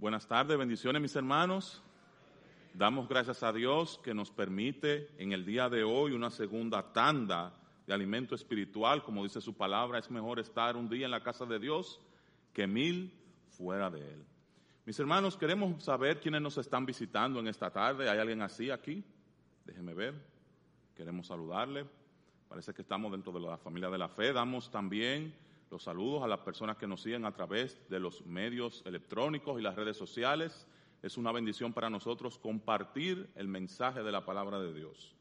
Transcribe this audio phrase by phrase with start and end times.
[0.00, 1.82] Buenas tardes, bendiciones mis hermanos.
[2.72, 7.52] Damos gracias a Dios que nos permite en el día de hoy una segunda tanda
[7.86, 9.02] de alimento espiritual.
[9.02, 12.00] Como dice su palabra, es mejor estar un día en la casa de Dios
[12.54, 13.12] que mil
[13.50, 14.24] fuera de él.
[14.86, 18.08] Mis hermanos, queremos saber quiénes nos están visitando en esta tarde.
[18.08, 19.04] ¿Hay alguien así aquí?
[19.66, 20.14] Déjeme ver.
[20.96, 21.84] Queremos saludarle.
[22.48, 24.32] Parece que estamos dentro de la familia de la fe.
[24.32, 25.34] Damos también
[25.70, 29.62] los saludos a las personas que nos siguen a través de los medios electrónicos y
[29.62, 30.66] las redes sociales.
[31.00, 35.14] Es una bendición para nosotros compartir el mensaje de la palabra de Dios.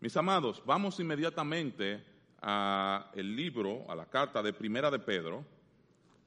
[0.00, 2.04] Mis amados, vamos inmediatamente
[2.42, 5.44] a el libro, a la carta de Primera de Pedro,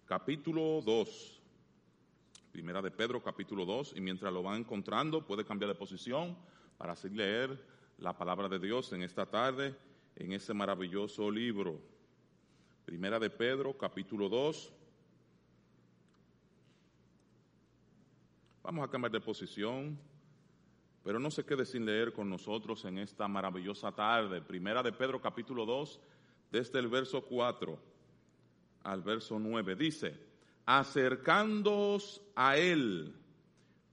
[0.05, 1.41] capítulo 2.
[2.54, 6.38] Primera de Pedro, capítulo 2, y mientras lo van encontrando, puede cambiar de posición
[6.77, 7.62] para así leer
[7.98, 9.76] la palabra de Dios en esta tarde,
[10.15, 11.91] en ese maravilloso libro.
[12.85, 14.73] Primera de Pedro, capítulo 2.
[18.63, 19.99] Vamos a cambiar de posición,
[21.04, 24.41] pero no se quede sin leer con nosotros en esta maravillosa tarde.
[24.41, 25.99] Primera de Pedro, capítulo 2,
[26.52, 27.79] desde el verso 4
[28.84, 29.76] al verso 9.
[29.76, 30.18] Dice,
[30.65, 33.15] acercándoos a él,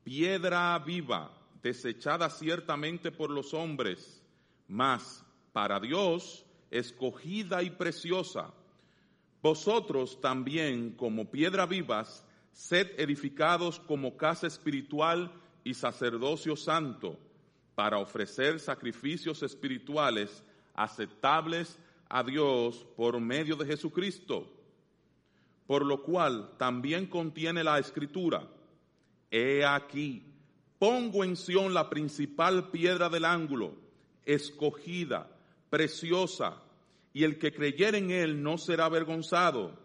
[0.03, 1.31] piedra viva,
[1.63, 4.23] desechada ciertamente por los hombres,
[4.67, 8.55] mas para Dios escogida y preciosa
[9.43, 17.19] vosotros también, como piedra vivas, sed edificados como casa espiritual y sacerdocio santo,
[17.75, 20.43] para ofrecer sacrificios espirituales
[20.75, 21.79] aceptables
[22.09, 24.51] a Dios por medio de Jesucristo.
[25.67, 28.49] Por lo cual también contiene la escritura,
[29.31, 30.25] He aquí,
[30.79, 33.75] pongo en Sión la principal piedra del ángulo,
[34.25, 35.29] escogida,
[35.71, 36.63] preciosa,
[37.13, 39.79] y el que creyere en él no será avergonzado.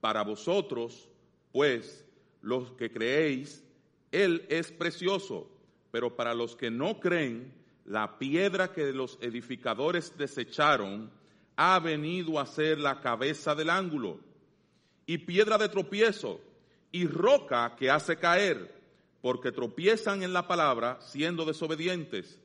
[0.00, 1.08] Para vosotros,
[1.52, 2.04] pues,
[2.40, 3.62] los que creéis,
[4.10, 5.48] él es precioso,
[5.90, 7.52] pero para los que no creen,
[7.84, 11.10] la piedra que los edificadores desecharon
[11.56, 14.18] ha venido a ser la cabeza del ángulo,
[15.06, 16.40] y piedra de tropiezo,
[16.90, 18.74] y roca que hace caer,
[19.20, 22.40] porque tropiezan en la palabra siendo desobedientes,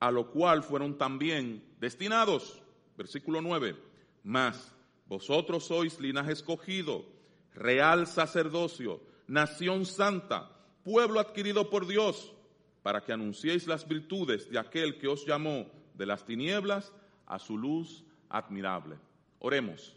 [0.00, 2.60] a lo cual fueron también destinados
[2.98, 3.76] versículo 9,
[4.24, 4.74] mas
[5.06, 7.06] vosotros sois linaje escogido,
[7.54, 10.50] real sacerdocio, nación santa,
[10.82, 12.34] pueblo adquirido por Dios,
[12.82, 16.92] para que anunciéis las virtudes de aquel que os llamó de las tinieblas
[17.26, 18.98] a su luz admirable.
[19.38, 19.94] Oremos.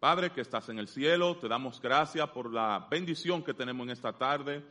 [0.00, 3.92] Padre que estás en el cielo, te damos gracias por la bendición que tenemos en
[3.92, 4.62] esta tarde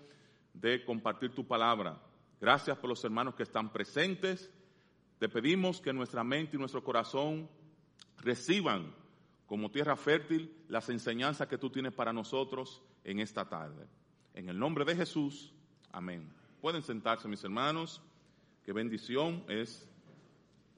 [0.53, 1.97] de compartir tu palabra.
[2.39, 4.51] Gracias por los hermanos que están presentes
[5.19, 7.49] te pedimos que nuestra mente y nuestro corazón
[8.17, 8.93] reciban
[9.45, 13.85] como tierra fértil las enseñanzas que tú tienes para nosotros en esta tarde.
[14.33, 15.53] En el nombre de Jesús,
[15.91, 16.27] amén.
[16.61, 18.01] Pueden sentarse mis hermanos.
[18.63, 19.87] Qué bendición es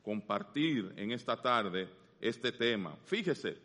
[0.04, 2.96] compartir en esta tarde este tema.
[3.06, 3.58] Fíjese,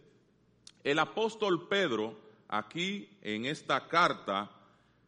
[0.84, 2.18] el apóstol Pedro
[2.48, 4.50] aquí en esta carta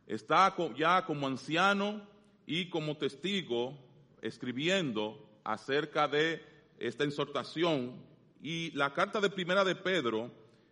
[0.06, 2.02] está ya como anciano
[2.46, 3.78] y como testigo
[4.20, 6.43] escribiendo acerca de
[6.78, 7.93] esta exhortación
[8.43, 10.31] y la carta de primera de Pedro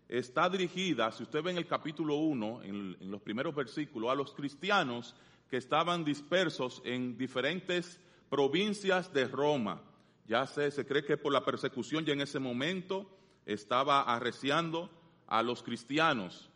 [0.08, 4.34] está dirigida, si usted ve en el capítulo 1, en, los primeros versículos, a los
[4.34, 5.14] cristianos
[5.48, 9.80] que estaban dispersos en diferentes provincias de Roma.
[10.26, 13.06] Ya se cree que por la persecución ya en ese momento
[13.46, 14.90] estaba arreciando
[15.26, 16.50] a los cristianos.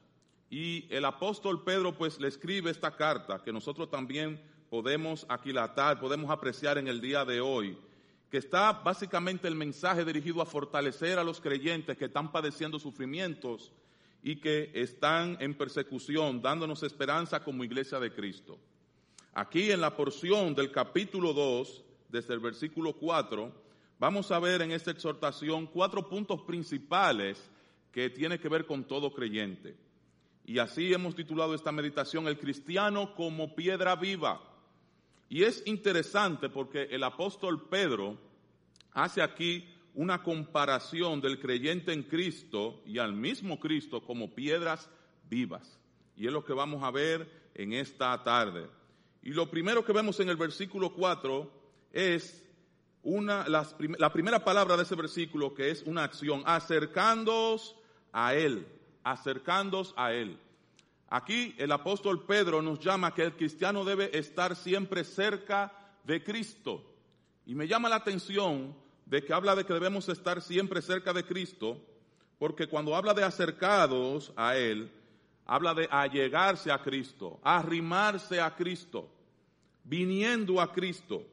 [0.51, 6.31] Y el apóstol Pedro pues le escribe esta carta que nosotros también podemos aquilatar, podemos
[6.31, 7.79] apreciar en el día de hoy
[8.31, 13.73] que está básicamente el mensaje dirigido a fortalecer a los creyentes que están padeciendo sufrimientos
[14.23, 18.59] y que están en persecución, dándonos esperanza como iglesia de Cristo.
[19.33, 23.53] Aquí en la porción del capítulo 2, desde el versículo 4,
[23.99, 27.51] vamos a ver en esta exhortación cuatro puntos principales
[27.93, 29.77] que tiene que ver con todo creyente.
[30.45, 34.41] Y así hemos titulado esta meditación, El cristiano como piedra viva.
[35.29, 38.17] Y es interesante porque el apóstol Pedro
[38.97, 44.89] hace aquí una comparación del creyente en Cristo y al mismo Cristo como piedras
[45.29, 45.79] vivas.
[46.17, 48.67] Y es lo que vamos a ver en esta tarde.
[49.23, 51.51] Y lo primero que vemos en el versículo 4
[51.93, 52.43] es
[53.03, 57.77] una, la primera palabra de ese versículo que es una acción, acercándoos
[58.13, 58.67] a Él,
[59.05, 60.39] acercándoos a Él.
[61.09, 65.71] Aquí el apóstol Pedro nos llama que el cristiano debe estar siempre cerca
[66.05, 66.83] de Cristo.
[67.45, 71.25] Y me llama la atención de que habla de que debemos estar siempre cerca de
[71.25, 71.81] Cristo,
[72.39, 74.91] porque cuando habla de acercados a Él,
[75.47, 79.09] habla de allegarse a Cristo, arrimarse a Cristo,
[79.85, 81.25] viniendo a Cristo.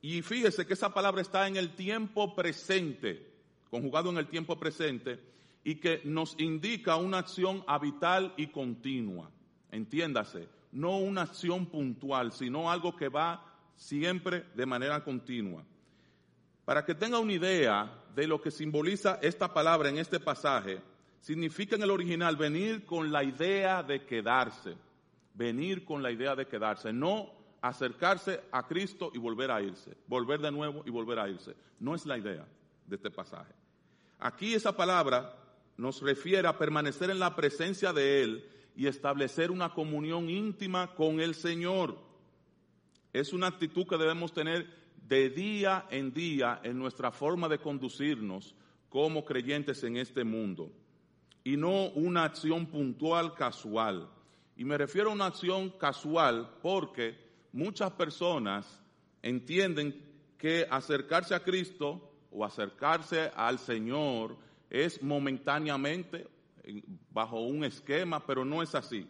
[0.00, 3.30] Y fíjese que esa palabra está en el tiempo presente,
[3.68, 5.20] conjugado en el tiempo presente,
[5.64, 9.30] y que nos indica una acción habitual y continua.
[9.70, 13.44] Entiéndase, no una acción puntual, sino algo que va
[13.76, 15.64] siempre de manera continua.
[16.64, 20.80] Para que tenga una idea de lo que simboliza esta palabra en este pasaje,
[21.20, 24.76] significa en el original venir con la idea de quedarse,
[25.34, 27.30] venir con la idea de quedarse, no
[27.60, 31.54] acercarse a Cristo y volver a irse, volver de nuevo y volver a irse.
[31.78, 32.46] No es la idea
[32.86, 33.54] de este pasaje.
[34.18, 35.36] Aquí esa palabra
[35.76, 41.20] nos refiere a permanecer en la presencia de Él y establecer una comunión íntima con
[41.20, 41.98] el Señor.
[43.12, 48.54] Es una actitud que debemos tener de día en día en nuestra forma de conducirnos
[48.88, 50.70] como creyentes en este mundo
[51.44, 54.08] y no una acción puntual casual.
[54.56, 57.18] Y me refiero a una acción casual porque
[57.52, 58.80] muchas personas
[59.22, 60.00] entienden
[60.38, 64.36] que acercarse a Cristo o acercarse al Señor
[64.70, 66.26] es momentáneamente
[67.10, 69.06] bajo un esquema, pero no es así.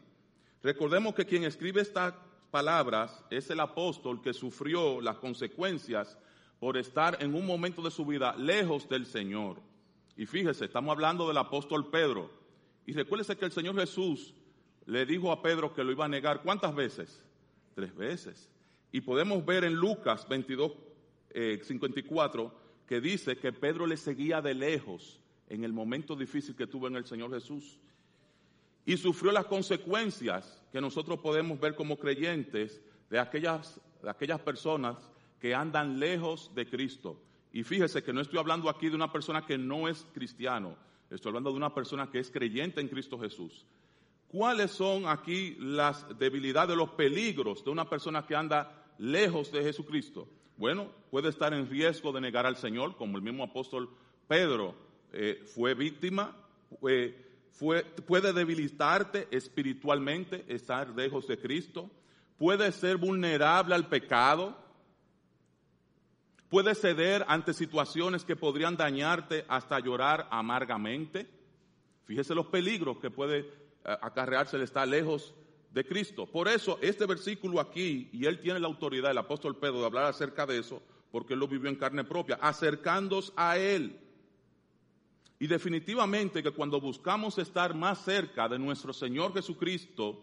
[0.62, 2.14] Recordemos que quien escribe estas
[2.52, 6.16] palabras es el apóstol que sufrió las consecuencias
[6.60, 9.56] por estar en un momento de su vida lejos del Señor.
[10.16, 12.31] Y fíjese, estamos hablando del apóstol Pedro.
[12.87, 14.34] Y recuérdese que el Señor Jesús
[14.87, 16.43] le dijo a Pedro que lo iba a negar.
[16.43, 17.25] ¿Cuántas veces?
[17.75, 18.50] Tres veces.
[18.93, 20.72] Y podemos ver en Lucas 22,
[21.62, 22.50] 54, eh,
[22.87, 26.96] que dice que Pedro le seguía de lejos en el momento difícil que tuvo en
[26.96, 27.81] el Señor Jesús.
[28.84, 32.81] Y sufrió las consecuencias que nosotros podemos ver como creyentes
[33.11, 34.96] de aquellas, de aquellas personas
[35.38, 37.20] que andan lejos de Cristo.
[37.52, 40.76] Y fíjese que no estoy hablando aquí de una persona que no es cristiano,
[41.11, 43.67] estoy hablando de una persona que es creyente en Cristo Jesús.
[44.29, 50.26] ¿Cuáles son aquí las debilidades, los peligros de una persona que anda lejos de Jesucristo?
[50.56, 53.90] Bueno, puede estar en riesgo de negar al Señor, como el mismo apóstol
[54.26, 54.75] Pedro
[55.12, 56.34] eh, fue víctima,
[58.06, 61.90] puede debilitarte espiritualmente, estar lejos de Cristo,
[62.38, 64.56] puede ser vulnerable al pecado,
[66.49, 71.28] puede ceder ante situaciones que podrían dañarte hasta llorar amargamente.
[72.04, 73.46] Fíjese los peligros que puede eh,
[73.84, 75.34] acarrearse el estar lejos
[75.72, 76.26] de Cristo.
[76.26, 80.05] Por eso este versículo aquí, y él tiene la autoridad, el apóstol Pedro, de hablar
[80.05, 83.98] acerca de eso, porque él lo vivió en carne propia, acercándoos a él.
[85.42, 90.22] Y definitivamente que cuando buscamos estar más cerca de nuestro Señor Jesucristo,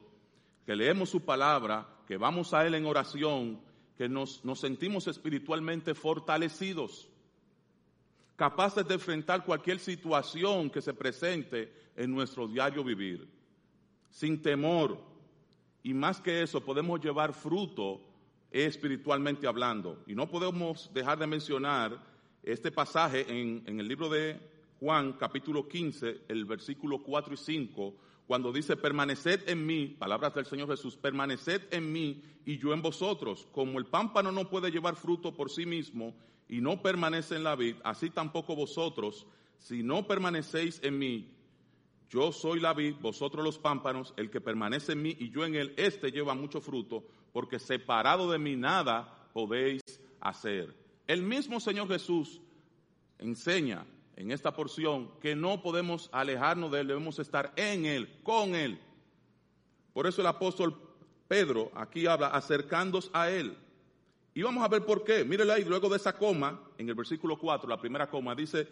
[0.65, 3.59] que leemos su palabra, que vamos a Él en oración,
[3.97, 7.09] que nos, nos sentimos espiritualmente fortalecidos,
[8.37, 13.27] capaces de enfrentar cualquier situación que se presente en nuestro diario vivir,
[14.09, 15.01] sin temor.
[15.83, 17.99] Y más que eso, podemos llevar fruto
[18.51, 20.01] espiritualmente hablando.
[20.07, 22.01] Y no podemos dejar de mencionar
[22.41, 27.93] este pasaje en, en el libro de Juan capítulo 15, el versículo 4 y 5,
[28.25, 32.81] cuando dice, permaneced en mí, palabras del Señor Jesús, permaneced en mí y yo en
[32.81, 33.47] vosotros.
[33.51, 36.15] Como el pámpano no puede llevar fruto por sí mismo
[36.47, 39.27] y no permanece en la vid, así tampoco vosotros,
[39.57, 41.29] si no permanecéis en mí,
[42.09, 45.55] yo soy la vid, vosotros los pámpanos, el que permanece en mí y yo en
[45.55, 47.03] él, este lleva mucho fruto,
[47.33, 49.81] porque separado de mí nada podéis
[50.21, 50.73] hacer.
[51.05, 52.39] El mismo Señor Jesús
[53.19, 53.85] enseña
[54.19, 58.77] en esta porción que no podemos alejarnos de Él, debemos estar en Él, con Él.
[59.93, 60.75] Por eso el apóstol
[61.29, 63.57] Pedro aquí habla acercándonos a Él.
[64.33, 65.23] Y vamos a ver por qué.
[65.23, 68.67] Mírele ahí, luego de esa coma, en el versículo 4, la primera coma, dice,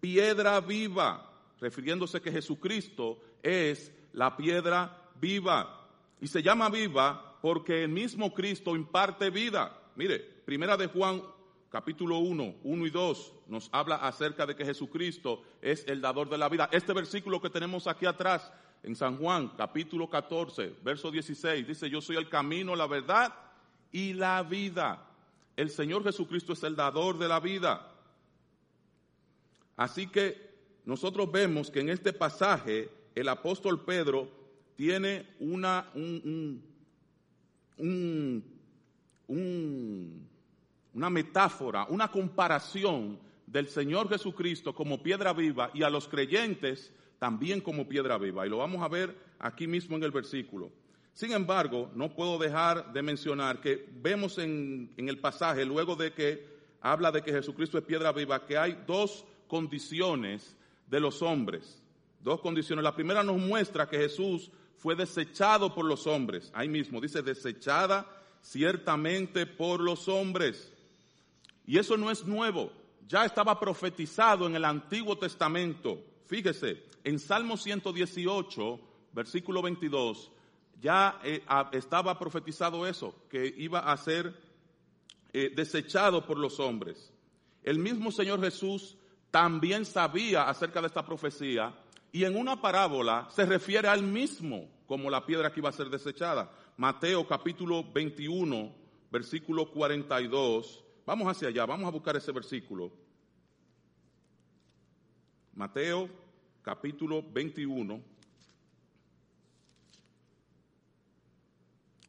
[0.00, 5.88] piedra viva, refiriéndose que Jesucristo es la piedra viva.
[6.20, 9.80] Y se llama viva porque el mismo Cristo imparte vida.
[9.96, 11.22] Mire, primera de Juan
[11.72, 16.36] capítulo 1, 1 y 2 nos habla acerca de que Jesucristo es el dador de
[16.36, 16.68] la vida.
[16.70, 18.52] Este versículo que tenemos aquí atrás
[18.82, 23.32] en San Juan, capítulo 14, verso 16, dice, yo soy el camino, la verdad
[23.90, 25.08] y la vida.
[25.56, 27.90] El Señor Jesucristo es el dador de la vida.
[29.74, 30.52] Así que
[30.84, 34.28] nosotros vemos que en este pasaje el apóstol Pedro
[34.76, 36.62] tiene una, un,
[37.78, 38.44] un,
[39.26, 40.31] un
[40.94, 47.60] una metáfora, una comparación del Señor Jesucristo como piedra viva y a los creyentes también
[47.60, 48.46] como piedra viva.
[48.46, 50.70] Y lo vamos a ver aquí mismo en el versículo.
[51.14, 56.12] Sin embargo, no puedo dejar de mencionar que vemos en, en el pasaje, luego de
[56.12, 56.46] que
[56.80, 60.56] habla de que Jesucristo es piedra viva, que hay dos condiciones
[60.88, 61.82] de los hombres.
[62.22, 62.82] Dos condiciones.
[62.82, 66.50] La primera nos muestra que Jesús fue desechado por los hombres.
[66.54, 68.06] Ahí mismo dice desechada
[68.40, 70.71] ciertamente por los hombres.
[71.72, 72.70] Y eso no es nuevo,
[73.08, 76.04] ya estaba profetizado en el Antiguo Testamento.
[76.26, 78.78] Fíjese, en Salmo 118,
[79.14, 80.30] versículo 22,
[80.82, 84.38] ya eh, estaba profetizado eso, que iba a ser
[85.32, 87.10] eh, desechado por los hombres.
[87.62, 88.98] El mismo Señor Jesús
[89.30, 91.74] también sabía acerca de esta profecía
[92.12, 95.88] y en una parábola se refiere al mismo como la piedra que iba a ser
[95.88, 96.52] desechada.
[96.76, 98.74] Mateo capítulo 21,
[99.10, 100.84] versículo 42.
[101.04, 102.92] Vamos hacia allá, vamos a buscar ese versículo.
[105.54, 106.08] Mateo
[106.62, 108.00] capítulo 21,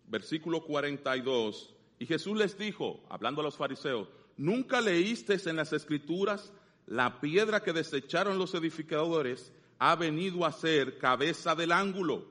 [0.07, 1.73] versículo 42.
[1.99, 4.07] Y Jesús les dijo, hablando a los fariseos,
[4.37, 6.53] ¿nunca leísteis en las escrituras
[6.85, 12.25] la piedra que desecharon los edificadores ha venido a ser cabeza del ángulo?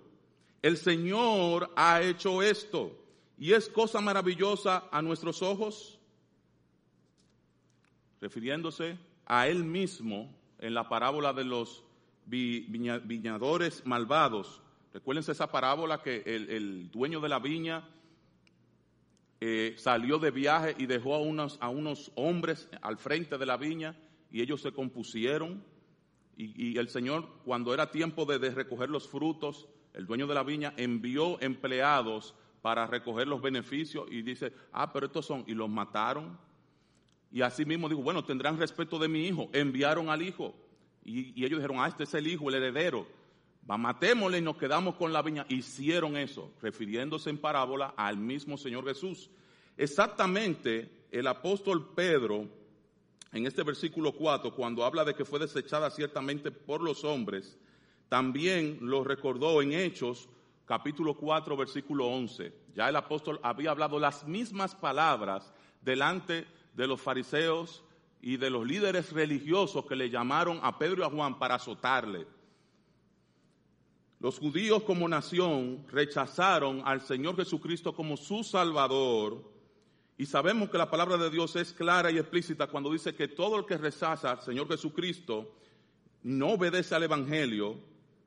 [0.62, 2.97] El Señor ha hecho esto
[3.37, 5.99] y es cosa maravillosa a nuestros ojos.
[8.22, 11.84] Refiriéndose a él mismo en la parábola de los
[12.24, 14.62] viñadores malvados.
[14.94, 17.88] Recuérdense esa parábola que el, dueño de la viña
[19.40, 23.56] eh, salió de viaje y dejó a unos, a unos hombres al frente de la
[23.56, 23.96] viña
[24.30, 25.64] y ellos se compusieron.
[26.36, 30.74] Y, el Señor, cuando era tiempo de recoger los frutos, el dueño de la viña
[30.76, 36.38] envió empleados para recoger los beneficios y dice, ah, pero estos son, y los mataron.
[37.32, 39.48] Y así mismo dijo, bueno, tendrán respeto de mi hijo.
[39.52, 40.54] Enviaron al hijo.
[41.02, 43.06] Y, ellos dijeron, ah, este es el hijo, el heredero.
[43.68, 45.46] Va, matémosle y nos quedamos con la viña.
[45.48, 49.30] Hicieron eso, refiriéndose en parábola al mismo Señor Jesús.
[49.78, 52.46] Exactamente, el apóstol Pedro,
[53.32, 57.56] en este versículo 4, cuando habla de que fue desechada ciertamente por los hombres,
[58.10, 60.28] también lo recordó en Hechos,
[60.66, 62.52] capítulo 4, versículo 11.
[62.74, 67.84] Ya el apóstol había hablado las mismas palabras delante de los fariseos
[68.20, 72.26] y de los líderes religiosos que le llamaron a Pedro y a Juan para azotarle.
[74.20, 79.52] Los judíos como nación rechazaron al Señor Jesucristo como su Salvador
[80.16, 83.58] y sabemos que la palabra de Dios es clara y explícita cuando dice que todo
[83.58, 85.56] el que rechaza al Señor Jesucristo
[86.22, 87.76] no obedece al Evangelio,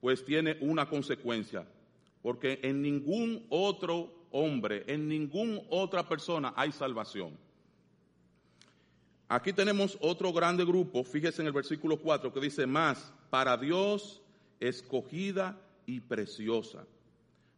[0.01, 1.65] pues tiene una consecuencia,
[2.21, 7.44] porque en ningún otro hombre, en ninguna otra persona hay salvación.
[9.27, 14.21] Aquí tenemos otro grande grupo, fíjese en el versículo 4 que dice más, para Dios
[14.59, 16.85] escogida y preciosa.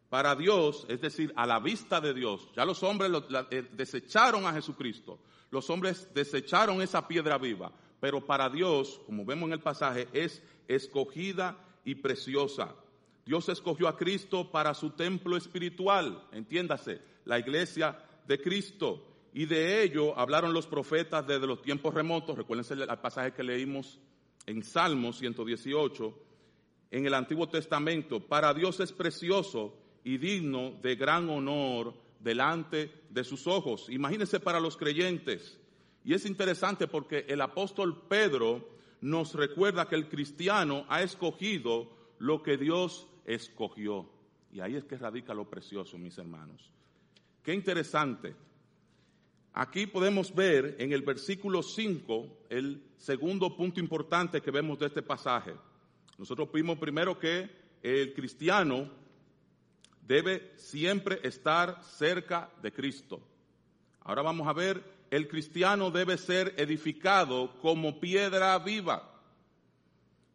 [0.08, 3.10] Para Dios, es decir, a la vista de Dios, ya los hombres
[3.50, 5.18] eh, desecharon a Jesucristo,
[5.50, 7.70] los hombres desecharon esa piedra viva,
[8.00, 12.74] pero para Dios, como vemos en el pasaje, es escogida y preciosa.
[13.26, 19.07] Dios escogió a Cristo para su templo espiritual, entiéndase, la iglesia de Cristo.
[19.32, 22.36] Y de ello hablaron los profetas desde los tiempos remotos.
[22.36, 24.00] Recuérdense el pasaje que leímos
[24.46, 26.14] en Salmo 118,
[26.90, 28.20] en el Antiguo Testamento.
[28.20, 33.88] Para Dios es precioso y digno de gran honor delante de sus ojos.
[33.90, 35.58] Imagínense para los creyentes.
[36.04, 38.68] Y es interesante porque el apóstol Pedro
[39.00, 44.08] nos recuerda que el cristiano ha escogido lo que Dios escogió.
[44.50, 46.70] Y ahí es que radica lo precioso, mis hermanos.
[47.42, 48.34] Qué interesante.
[49.58, 55.02] Aquí podemos ver en el versículo 5 el segundo punto importante que vemos de este
[55.02, 55.52] pasaje.
[56.16, 57.50] Nosotros vimos primero que
[57.82, 58.88] el cristiano
[60.00, 63.20] debe siempre estar cerca de Cristo.
[64.02, 69.12] Ahora vamos a ver el cristiano debe ser edificado como piedra viva.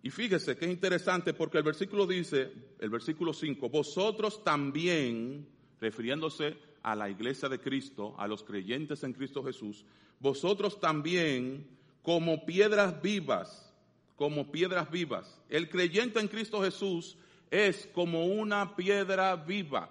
[0.01, 5.47] Y fíjese que es interesante porque el versículo dice, el versículo 5, vosotros también,
[5.79, 9.85] refiriéndose a la iglesia de Cristo, a los creyentes en Cristo Jesús,
[10.19, 11.67] vosotros también
[12.01, 13.73] como piedras vivas,
[14.15, 15.41] como piedras vivas.
[15.49, 17.17] El creyente en Cristo Jesús
[17.49, 19.89] es como una piedra viva.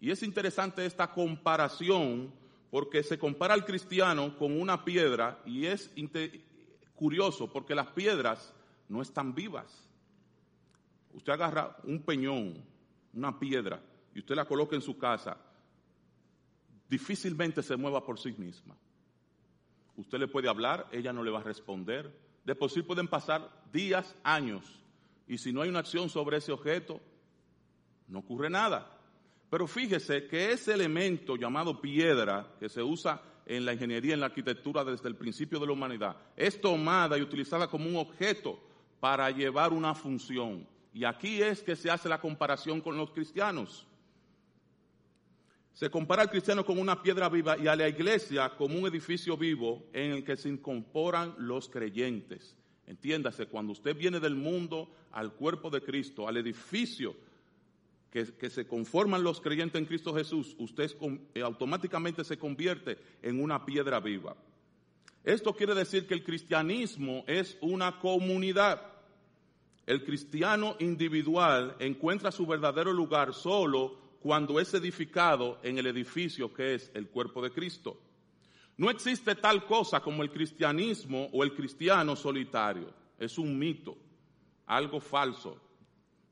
[0.00, 2.32] Y es interesante esta comparación
[2.70, 5.90] porque se compara al cristiano con una piedra y es
[6.94, 8.54] curioso porque las piedras
[8.88, 9.88] no están vivas.
[11.12, 12.64] Usted agarra un peñón,
[13.12, 13.82] una piedra,
[14.14, 15.36] y usted la coloca en su casa,
[16.92, 18.76] difícilmente se mueva por sí misma.
[19.96, 22.14] Usted le puede hablar, ella no le va a responder.
[22.44, 24.62] De por sí pueden pasar días, años,
[25.26, 27.00] y si no hay una acción sobre ese objeto,
[28.08, 28.98] no ocurre nada.
[29.48, 34.26] Pero fíjese que ese elemento llamado piedra, que se usa en la ingeniería, en la
[34.26, 38.60] arquitectura desde el principio de la humanidad, es tomada y utilizada como un objeto
[39.00, 40.68] para llevar una función.
[40.92, 43.86] Y aquí es que se hace la comparación con los cristianos.
[45.74, 49.36] Se compara al cristiano como una piedra viva y a la iglesia como un edificio
[49.36, 52.54] vivo en el que se incorporan los creyentes.
[52.86, 57.16] Entiéndase, cuando usted viene del mundo al cuerpo de Cristo, al edificio
[58.10, 60.90] que, se conforman los creyentes en Cristo Jesús, usted
[61.34, 64.36] eh, automáticamente se convierte en una piedra viva.
[65.24, 68.82] Esto quiere decir que el cristianismo es una comunidad.
[69.86, 76.74] El cristiano individual encuentra su verdadero lugar solo cuando es edificado en el edificio que
[76.74, 78.00] es el cuerpo de Cristo.
[78.76, 82.92] No existe tal cosa como el cristianismo o el cristiano solitario.
[83.18, 83.96] Es un mito,
[84.66, 85.60] algo falso.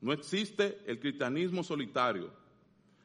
[0.00, 2.32] No existe el cristianismo solitario.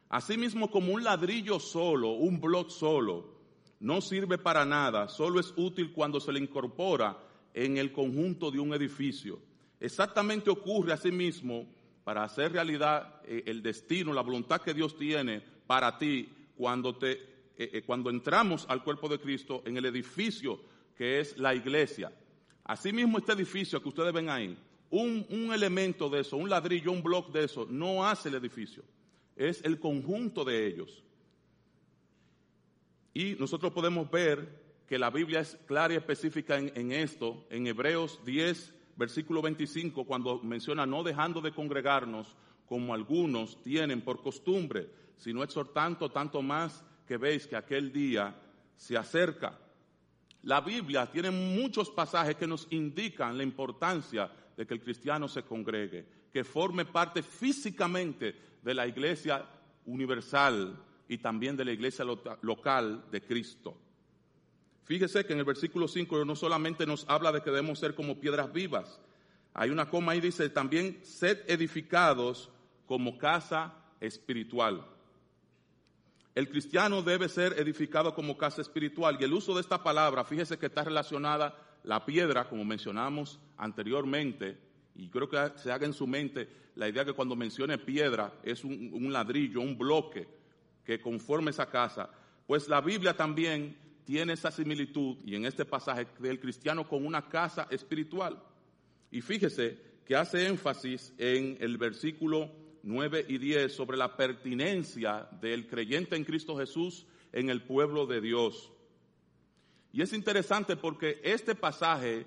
[0.07, 3.35] Asimismo, como un ladrillo solo, un blog solo,
[3.79, 7.17] no sirve para nada, solo es útil cuando se le incorpora
[7.53, 9.39] en el conjunto de un edificio.
[9.79, 11.67] Exactamente ocurre asimismo
[12.05, 17.11] para hacer realidad eh, el destino, la voluntad que Dios tiene para ti cuando, te,
[17.11, 17.19] eh,
[17.57, 20.61] eh, cuando entramos al cuerpo de Cristo en el edificio
[20.95, 22.13] que es la iglesia.
[22.63, 24.55] Asimismo, este edificio que ustedes ven ahí
[24.91, 28.83] un, elemento de eso, un ladrillo, un bloque de eso, no hace el edificio.
[29.35, 31.03] Es el conjunto de ellos.
[33.15, 37.65] Y nosotros podemos ver que la Biblia es clara y específica en, en, esto, en
[37.65, 42.35] Hebreos 10, versículo 25, cuando menciona no dejando de congregarnos
[42.65, 48.35] como algunos tienen por costumbre, sino exhortando tanto más que veis que aquel día
[48.75, 49.59] se acerca.
[50.43, 55.43] La Biblia tiene muchos pasajes que nos indican la importancia de que el cristiano se
[55.43, 59.45] congregue, que forme parte físicamente de la iglesia
[59.85, 62.05] universal y también de la iglesia
[62.41, 63.77] local de Cristo.
[64.85, 68.19] Fíjese que en el versículo 5 no solamente nos habla de que debemos ser como
[68.19, 68.99] piedras vivas,
[69.53, 72.49] hay una coma ahí dice también sed edificados
[72.85, 74.85] como casa espiritual.
[76.35, 80.57] El cristiano debe ser edificado como casa espiritual y el uso de esta palabra, fíjese
[80.57, 84.57] que está relacionada la piedra, como mencionamos anteriormente,
[84.95, 88.65] y creo que se haga en su mente la idea que cuando mencione piedra es
[88.65, 90.27] un, ladrillo, un bloque
[90.83, 92.09] que conforme esa casa,
[92.45, 97.27] pues la Biblia también tiene esa similitud, y en este pasaje del cristiano con una
[97.27, 98.41] casa espiritual.
[99.11, 102.51] Y fíjese que hace énfasis en el versículo
[102.83, 108.21] 9 y 10 sobre la pertinencia del creyente en Cristo Jesús en el pueblo de
[108.21, 108.71] Dios.
[109.91, 112.25] Y es interesante porque este pasaje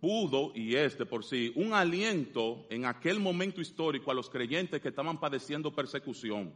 [0.00, 4.90] pudo, y este por sí, un aliento en aquel momento histórico a los creyentes que
[4.90, 6.52] estaban padeciendo persecución.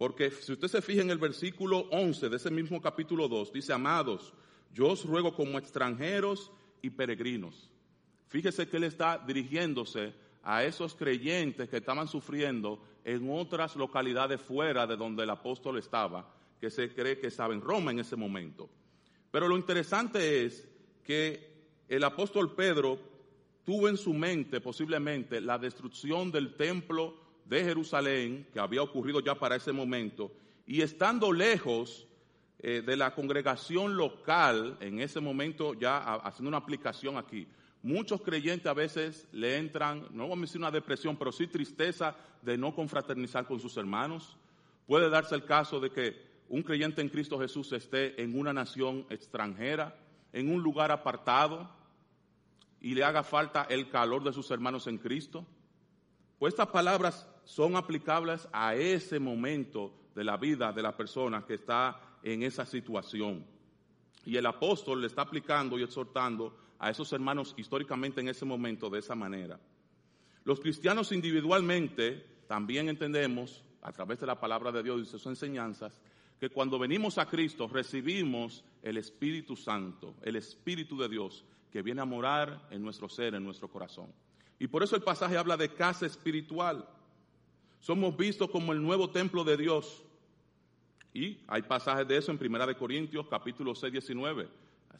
[0.00, 3.74] Porque si usted se fija en el versículo 11 de ese mismo capítulo 2, dice,
[3.74, 4.32] amados,
[4.72, 7.68] yo os ruego como extranjeros y peregrinos.
[8.26, 14.86] Fíjese que él está dirigiéndose a esos creyentes que estaban sufriendo en otras localidades fuera
[14.86, 18.70] de donde el apóstol estaba, que se cree que estaba en Roma en ese momento.
[19.30, 20.66] Pero lo interesante es
[21.04, 22.98] que el apóstol Pedro
[23.66, 29.34] tuvo en su mente posiblemente la destrucción del templo de Jerusalén, que había ocurrido ya
[29.34, 30.30] para ese momento,
[30.66, 32.06] y estando lejos
[32.60, 37.48] eh, de la congregación local, en ese momento ya haciendo una aplicación aquí,
[37.82, 42.14] muchos creyentes a veces le entran, no vamos a decir una depresión, pero sí tristeza
[42.40, 44.36] de no confraternizar con sus hermanos.
[44.86, 49.06] Puede darse el caso de que un creyente en Cristo Jesús esté en una nación
[49.10, 49.98] extranjera,
[50.32, 51.68] en un lugar apartado,
[52.80, 55.44] y le haga falta el calor de sus hermanos en Cristo?
[56.40, 61.54] Pues estas palabras son aplicables a ese momento de la vida de la persona que
[61.54, 63.44] está en esa situación.
[64.24, 68.88] Y el apóstol le está aplicando y exhortando a esos hermanos históricamente en ese momento
[68.88, 69.58] de esa manera.
[70.44, 76.00] Los cristianos individualmente también entendemos, a través de la palabra de Dios y sus enseñanzas,
[76.38, 82.00] que cuando venimos a Cristo recibimos el Espíritu Santo, el Espíritu de Dios, que viene
[82.00, 84.06] a morar en nuestro ser, en nuestro corazón.
[84.60, 86.88] Y por eso el pasaje habla de casa espiritual.
[87.80, 90.04] Somos vistos como el nuevo templo de Dios.
[91.12, 94.48] Y hay pasajes de eso en Primera de Corintios, capítulo 6, 19.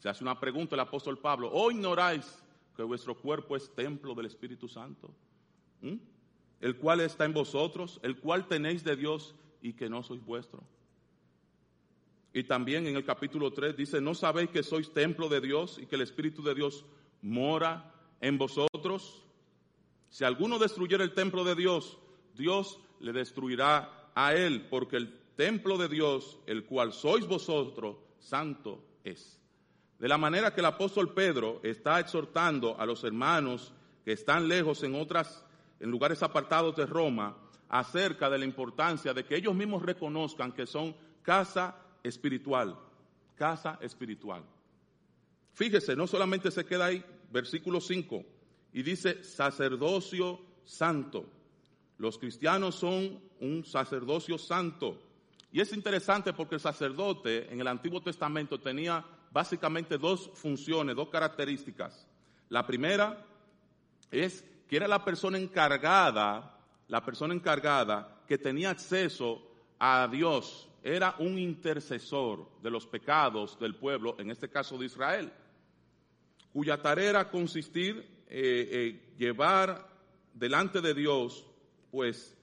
[0.01, 1.51] Se hace una pregunta el apóstol Pablo.
[1.53, 2.43] ¿O ignoráis
[2.75, 5.15] que vuestro cuerpo es templo del Espíritu Santo?
[5.83, 5.97] ¿Mm?
[6.61, 10.63] El cual está en vosotros, el cual tenéis de Dios y que no sois vuestro.
[12.33, 15.87] Y también en el capítulo 3 dice, ¿no sabéis que sois templo de Dios y
[15.87, 16.85] que el Espíritu de Dios
[17.21, 19.23] mora en vosotros?
[20.09, 21.99] Si alguno destruyera el templo de Dios,
[22.41, 28.83] Dios le destruirá a él, porque el templo de Dios, el cual sois vosotros, santo
[29.05, 29.39] es.
[29.99, 33.73] De la manera que el apóstol Pedro está exhortando a los hermanos
[34.05, 35.45] que están lejos en otras
[35.79, 37.37] en lugares apartados de Roma
[37.69, 42.77] acerca de la importancia de que ellos mismos reconozcan que son casa espiritual,
[43.37, 44.43] casa espiritual.
[45.53, 48.25] Fíjese, no solamente se queda ahí, versículo 5,
[48.73, 51.27] y dice sacerdocio santo.
[52.01, 54.99] Los cristianos son un sacerdocio santo.
[55.53, 61.11] Y es interesante porque el sacerdote en el Antiguo Testamento tenía básicamente dos funciones, dos
[61.11, 62.09] características.
[62.49, 63.23] La primera
[64.11, 66.59] es que era la persona encargada,
[66.89, 69.43] la persona encargada que tenía acceso
[69.79, 75.31] a Dios, era un intercesor de los pecados del pueblo, en este caso de Israel,
[76.51, 79.87] cuya tarea era consistir eh, eh, llevar
[80.33, 81.45] delante de Dios,
[81.91, 82.37] pues,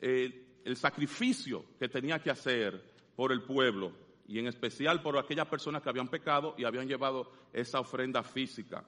[0.00, 2.82] el sacrificio que tenía que hacer
[3.16, 3.92] por el pueblo
[4.26, 8.84] y en especial por aquellas personas que habían pecado y habían llevado esa ofrenda física.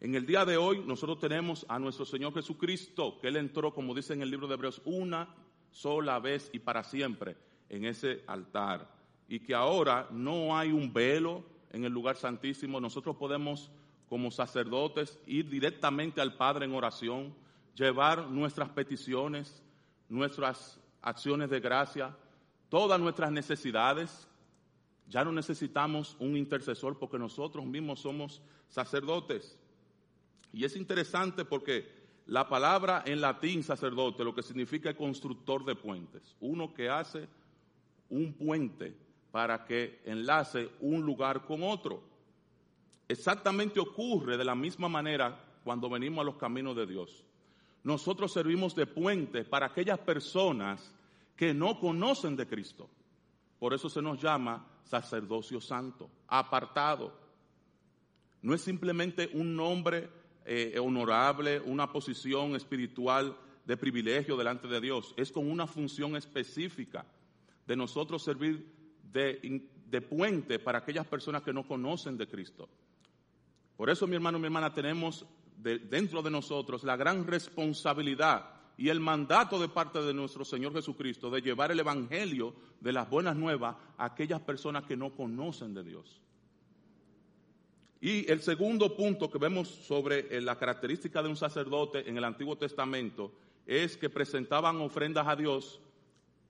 [0.00, 3.94] En el día de hoy nosotros tenemos a nuestro Señor Jesucristo, que Él entró, como
[3.94, 5.34] dice en el libro de Hebreos, una
[5.70, 7.36] sola vez y para siempre
[7.68, 8.90] en ese altar.
[9.28, 12.80] Y que ahora no hay un velo en el lugar santísimo.
[12.80, 13.70] Nosotros podemos,
[14.08, 17.34] como sacerdotes, ir directamente al Padre en oración,
[17.74, 19.62] llevar nuestras peticiones,
[20.08, 22.16] nuestras acciones de gracia,
[22.68, 24.28] todas nuestras necesidades.
[25.08, 29.58] Ya no necesitamos un intercesor porque nosotros mismos somos sacerdotes.
[30.52, 36.36] Y es interesante porque la palabra en latín sacerdote lo que significa constructor de puentes,
[36.40, 37.28] uno que hace
[38.08, 38.96] un puente
[39.30, 42.02] para que enlace un lugar con otro.
[43.08, 47.24] Exactamente ocurre de la misma manera cuando venimos a los caminos de Dios.
[47.84, 50.92] Nosotros servimos de puente para aquellas personas
[51.36, 52.88] que no conocen de Cristo.
[53.58, 57.16] Por eso se nos llama sacerdocio santo, apartado.
[58.42, 60.08] No es simplemente un nombre
[60.44, 65.14] eh, honorable, una posición espiritual de privilegio delante de Dios.
[65.16, 67.06] Es con una función específica
[67.66, 68.72] de nosotros servir
[69.10, 72.68] de, puente para aquellas personas que no conocen de Cristo.
[73.76, 75.24] Por eso, mi hermano, mi hermana, tenemos
[75.56, 81.30] dentro de nosotros la gran responsabilidad y el mandato de parte de nuestro Señor Jesucristo
[81.30, 85.84] de llevar el Evangelio de las buenas nuevas a aquellas personas que no conocen de
[85.84, 86.20] Dios.
[88.00, 92.24] Y el segundo punto que vemos sobre eh, la característica de un sacerdote en el
[92.24, 93.32] Antiguo Testamento
[93.64, 95.80] es que presentaban ofrendas a Dios,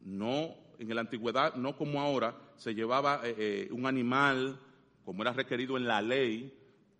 [0.00, 4.58] no en la antigüedad, no como ahora, se llevaba eh, eh, un animal,
[5.04, 6.52] como era requerido en la ley,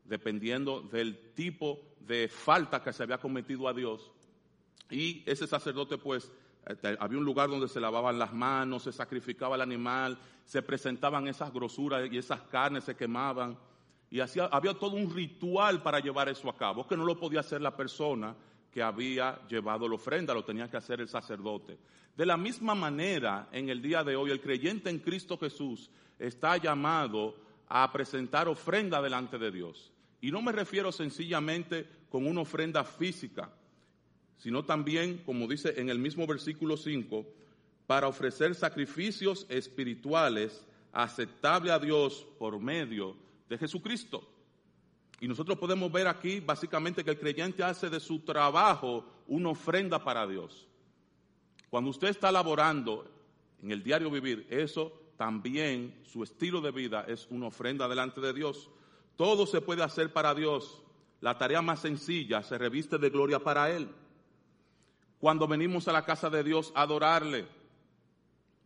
[0.04, 4.10] dependiendo del tipo de falta que se había cometido a Dios,
[4.90, 6.30] y ese sacerdote pues
[6.66, 11.28] este, había un lugar donde se lavaban las manos, se sacrificaba el animal, se presentaban
[11.28, 13.58] esas grosuras y esas carnes se quemaban.
[14.10, 17.40] Y hacía, había todo un ritual para llevar eso a cabo, que no lo podía
[17.40, 18.34] hacer la persona
[18.70, 21.78] que había llevado la ofrenda, lo tenía que hacer el sacerdote.
[22.16, 26.56] De la misma manera, en el día de hoy, el creyente en Cristo Jesús está
[26.56, 27.34] llamado
[27.68, 29.92] a presentar ofrenda delante de Dios.
[30.24, 33.52] Y no me refiero sencillamente con una ofrenda física,
[34.38, 37.26] sino también, como dice en el mismo versículo 5,
[37.86, 43.14] para ofrecer sacrificios espirituales aceptables a Dios por medio
[43.50, 44.26] de Jesucristo.
[45.20, 50.02] Y nosotros podemos ver aquí básicamente que el creyente hace de su trabajo una ofrenda
[50.02, 50.66] para Dios.
[51.68, 53.06] Cuando usted está laborando
[53.62, 58.32] en el diario vivir, eso también, su estilo de vida es una ofrenda delante de
[58.32, 58.70] Dios.
[59.16, 60.82] Todo se puede hacer para Dios.
[61.20, 63.88] La tarea más sencilla se reviste de gloria para Él
[65.24, 67.46] cuando venimos a la casa de Dios a adorarle.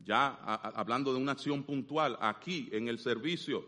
[0.05, 0.27] Ya
[0.75, 3.65] hablando de una acción puntual, aquí en el servicio,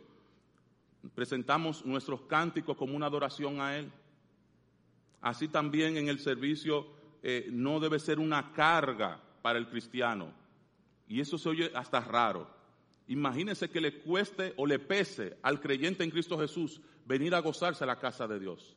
[1.15, 3.93] presentamos nuestros cánticos como una adoración a Él.
[5.21, 6.85] Así también en el servicio
[7.23, 10.33] eh, no debe ser una carga para el cristiano.
[11.07, 12.49] Y eso se oye hasta raro.
[13.11, 17.85] Imagínese que le cueste o le pese al creyente en Cristo Jesús venir a gozarse
[17.85, 18.75] a la casa de Dios.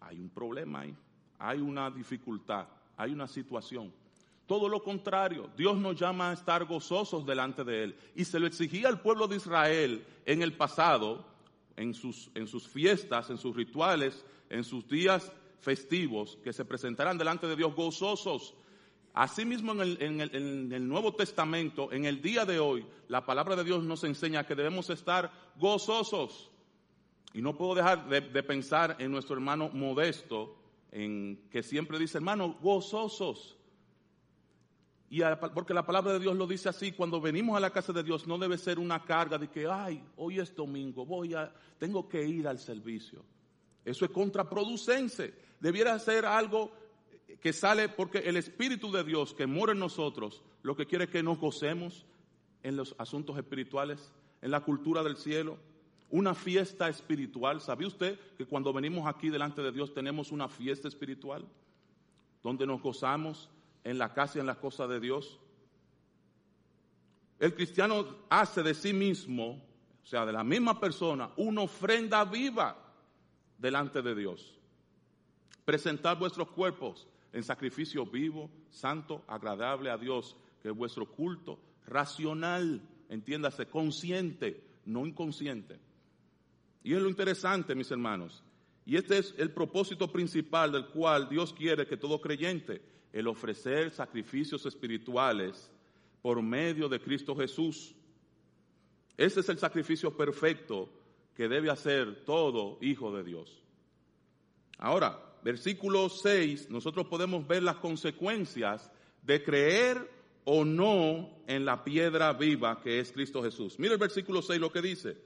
[0.00, 0.94] Hay un problema ahí,
[1.38, 3.92] hay una dificultad hay una situación.
[4.46, 7.96] Todo lo contrario, Dios nos llama a estar gozosos delante de Él.
[8.14, 11.24] Y se lo exigía al pueblo de Israel en el pasado,
[11.76, 17.16] en sus, en sus fiestas, en sus rituales, en sus días festivos, que se presentaran
[17.16, 18.54] delante de Dios gozosos.
[19.14, 23.24] Asimismo, en el, en, el, en el, Nuevo Testamento, en el día de hoy, la
[23.24, 26.50] palabra de Dios nos enseña que debemos estar gozosos.
[27.32, 30.56] Y no puedo dejar de, pensar en nuestro hermano modesto,
[30.90, 33.56] en que siempre dice, hermano, gozosos.
[35.10, 35.20] Y
[35.54, 38.26] porque la palabra de Dios lo dice así, cuando venimos a la casa de Dios
[38.26, 42.26] no debe ser una carga de que, ay, hoy es domingo, voy a, tengo que
[42.26, 43.24] ir al servicio.
[43.84, 45.34] Eso es contraproducente.
[45.60, 46.72] Debiera ser algo
[47.40, 51.10] que sale porque el Espíritu de Dios que mora en nosotros, lo que quiere es
[51.10, 52.06] que nos gocemos
[52.62, 54.10] en los asuntos espirituales,
[54.42, 55.58] en la cultura del cielo,
[56.10, 57.60] una fiesta espiritual.
[57.60, 61.44] ¿Sabía usted que cuando venimos aquí delante de Dios tenemos una fiesta espiritual?
[62.42, 63.50] Donde nos gozamos
[63.84, 65.38] en la casa y en las cosas de Dios.
[67.38, 69.62] El cristiano hace de sí mismo,
[70.02, 72.78] o sea, de la misma persona, una ofrenda viva
[73.58, 74.54] delante de Dios.
[75.64, 82.80] Presentar vuestros cuerpos en sacrificio vivo, santo, agradable a Dios, que es vuestro culto racional,
[83.08, 85.78] entiéndase, consciente, no inconsciente.
[86.82, 88.42] Y es lo interesante, mis hermanos.
[88.86, 93.90] Y este es el propósito principal del cual Dios quiere que todo creyente, el ofrecer
[93.90, 95.70] sacrificios espirituales
[96.22, 97.94] por medio de Cristo Jesús.
[99.16, 100.88] Ese es el sacrificio perfecto
[101.34, 103.60] que debe hacer todo hijo de Dios.
[104.78, 108.90] Ahora, versículo 6, nosotros podemos ver las consecuencias
[109.22, 110.10] de creer
[110.44, 113.78] o no en la piedra viva que es Cristo Jesús.
[113.78, 115.16] Mira el versículo 6 lo que dice.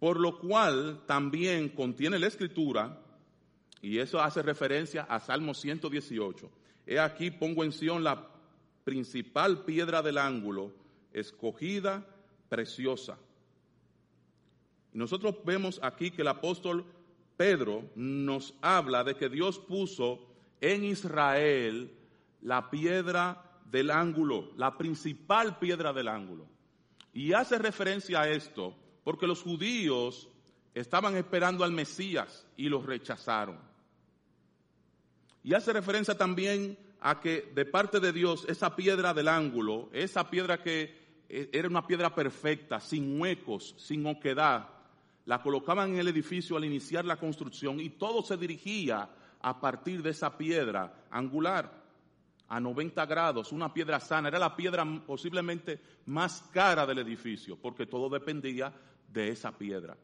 [0.00, 3.02] Por lo cual también contiene la escritura,
[3.82, 6.50] y eso hace referencia a Salmo 118.
[6.86, 8.28] He aquí pongo en Sion la
[8.84, 10.72] principal piedra del ángulo,
[11.12, 12.06] escogida,
[12.48, 13.18] preciosa.
[14.92, 16.84] Nosotros vemos aquí que el apóstol
[17.38, 20.26] Pedro nos habla de que Dios puso
[20.60, 21.96] en Israel
[22.42, 26.46] la piedra del ángulo, la principal piedra del ángulo.
[27.12, 28.74] Y hace referencia a esto
[29.04, 30.28] porque los judíos
[30.74, 33.60] estaban esperando al Mesías y los rechazaron.
[35.44, 40.28] Y hace referencia también a que de parte de Dios esa piedra del ángulo, esa
[40.28, 44.77] piedra que eh, era una piedra perfecta, sin huecos, sin oquedad,
[45.28, 49.10] la colocaban en el edificio al iniciar la construcción y todo se dirigía
[49.42, 51.70] a partir de esa piedra angular
[52.48, 57.84] a 90 grados, una piedra sana, era la piedra posiblemente más cara del edificio, porque
[57.84, 58.72] todo dependía
[59.12, 59.98] de esa piedra.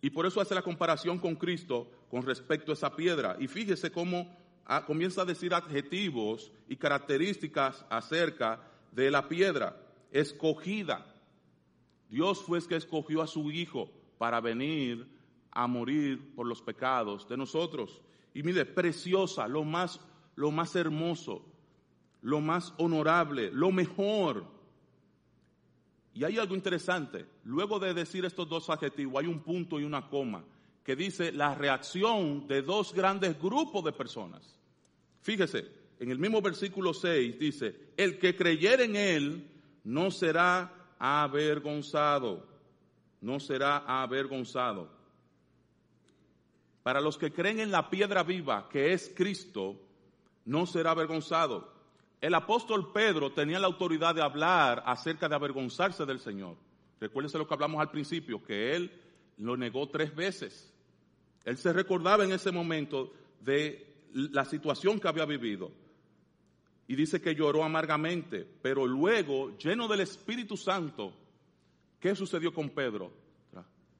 [0.00, 3.36] Y por eso hace la comparación con Cristo con respecto a esa piedra.
[3.38, 9.76] Y fíjese cómo ah, comienza a decir adjetivos y características acerca de la piedra
[10.10, 11.06] escogida.
[12.08, 15.06] Dios fue el que escogió a su Hijo para venir
[15.50, 18.00] a morir por los pecados de nosotros.
[18.34, 20.00] Y mire, preciosa, lo más
[20.36, 21.42] lo más hermoso,
[22.22, 24.46] lo más honorable, lo mejor.
[26.14, 27.26] Y hay algo interesante.
[27.44, 30.44] Luego de decir estos dos adjetivos, hay un punto y una coma
[30.84, 34.56] que dice la reacción de dos grandes grupos de personas.
[35.22, 35.66] Fíjese,
[35.98, 39.50] en el mismo versículo 6 dice, el que creyere en él
[39.82, 42.46] no será avergonzado,
[43.20, 44.88] no será avergonzado.
[46.82, 49.76] Para los que creen en la piedra viva, que es Cristo,
[50.44, 51.72] no será avergonzado.
[52.20, 56.56] El apóstol Pedro tenía la autoridad de hablar acerca de avergonzarse del Señor.
[57.00, 58.90] Recuérdense lo que hablamos al principio, que él
[59.38, 60.72] lo negó tres veces.
[61.44, 65.70] Él se recordaba en ese momento de la situación que había vivido.
[66.88, 71.12] Y dice que lloró amargamente, pero luego, lleno del Espíritu Santo,
[71.98, 73.12] ¿qué sucedió con Pedro?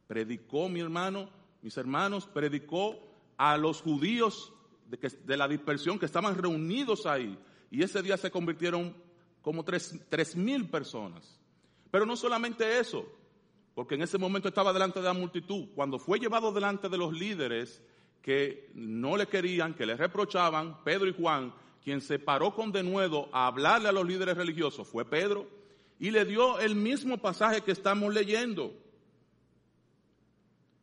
[0.06, 1.28] Predicó, mi hermano,
[1.62, 2.96] mis hermanos, predicó
[3.36, 4.52] a los judíos
[4.88, 7.36] de, la dispersión que estaban reunidos ahí.
[7.70, 8.94] Y ese día se convirtieron
[9.42, 11.40] como tres, tres mil personas.
[11.90, 13.04] Pero no solamente eso,
[13.74, 15.68] porque en ese momento estaba delante de la multitud.
[15.74, 17.82] Cuando fue llevado delante de los líderes
[18.22, 21.52] que no le querían, que le reprochaban, Pedro y Juan,
[21.86, 25.46] quien se paró con denuedo a hablarle a los líderes religiosos fue Pedro
[26.00, 28.74] y le dio el mismo pasaje que estamos leyendo.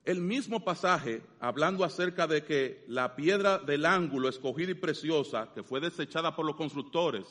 [0.06, 5.62] El mismo pasaje, hablando acerca de que la piedra del ángulo escogida y preciosa, que
[5.62, 7.26] fue desechada por los constructores,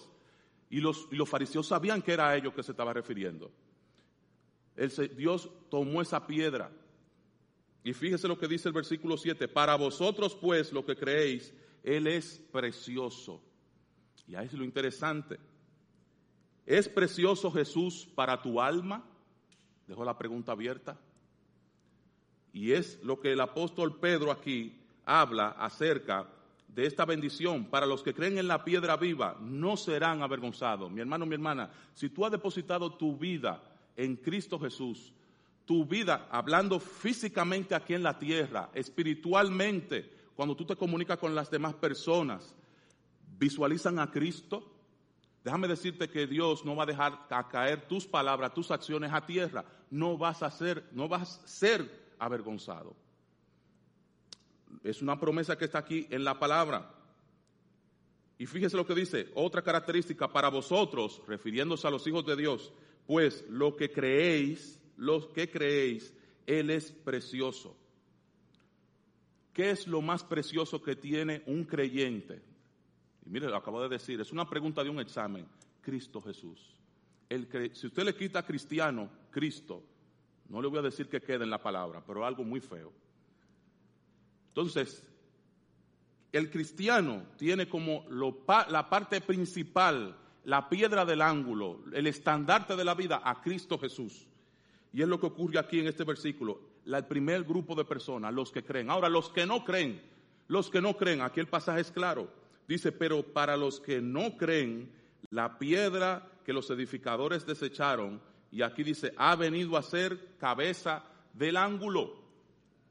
[0.69, 3.51] y los, fariseos sabían que era a ellos que se estaba refiriendo.
[4.77, 6.71] El, Dios tomó esa piedra.
[7.83, 9.49] Y fíjese lo que dice el versículo 7.
[9.49, 13.41] Para vosotros, pues, lo que creéis, Él es precioso.
[14.27, 15.39] Y ahí es lo interesante.
[16.67, 19.05] ¿Es precioso Jesús para tu alma?
[19.87, 20.99] Dejo la pregunta abierta.
[22.53, 26.27] Y es lo que el apóstol Pedro aquí habla acerca
[26.69, 27.65] de esta bendición.
[27.65, 30.91] Para los que creen en la piedra viva, no serán avergonzados.
[30.91, 33.63] Mi hermano, mi hermana, si tú has depositado tu vida
[33.97, 35.13] en Cristo Jesús,
[35.65, 41.51] tu vida, hablando físicamente aquí en la tierra, espiritualmente, cuando tú te comunicas con las
[41.51, 42.55] demás personas,
[43.42, 44.62] visualizan a Cristo,
[45.42, 49.64] déjame decirte que Dios no va a dejar caer tus palabras, tus acciones a tierra.
[49.90, 52.94] No vas a ser, no vas a ser avergonzado.
[54.85, 56.94] Es una promesa que está aquí en la palabra.
[58.38, 62.72] Y fíjese lo que dice, otra característica para vosotros, refiriéndose a los hijos de Dios,
[63.07, 66.14] pues lo que creéis, los que creéis,
[66.46, 67.76] Él es precioso.
[69.52, 72.52] ¿Qué es lo más precioso que tiene un creyente?
[73.25, 75.47] Y mire, lo acabo de decir, es una pregunta de un examen.
[75.83, 76.75] Cristo Jesús.
[77.29, 79.83] El, si usted le quita cristiano, Cristo,
[80.49, 82.93] no le voy a decir que quede en la palabra, pero algo muy feo.
[84.49, 85.03] Entonces,
[86.31, 92.95] el cristiano tiene como la parte principal, la piedra del ángulo, el estandarte de la
[92.95, 94.27] vida a Cristo Jesús.
[94.93, 96.73] Y es lo que ocurre aquí en este versículo.
[96.85, 98.91] el primer grupo de personas, los que creen.
[98.91, 100.03] Ahora, los que no creen,
[100.49, 102.29] los que no creen, aquí el pasaje es claro.
[102.68, 104.90] Dice, pero para los que no creen,
[105.31, 108.20] la piedra que los edificadores desecharon,
[108.51, 112.22] y aquí dice, ha venido a ser cabeza del ángulo.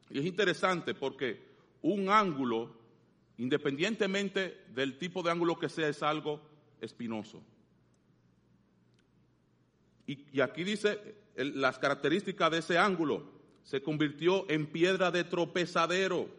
[0.10, 2.82] Y es interesante porque un ángulo
[3.42, 6.40] independientemente del tipo de ángulo que sea, es algo
[6.80, 7.42] espinoso.
[10.06, 13.32] Y, aquí dice las características de ese ángulo.
[13.64, 16.30] Se convirtió en piedra de tropezadero,